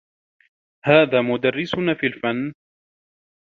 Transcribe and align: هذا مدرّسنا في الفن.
هذا 0.85 1.21
مدرّسنا 1.21 1.93
في 1.93 2.05
الفن. 2.07 2.53